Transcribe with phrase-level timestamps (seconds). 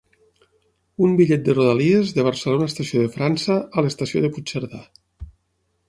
[1.07, 4.85] Un bitllet de Rodalies de Barcelona Estació de França a l'estació de Puigcerdà.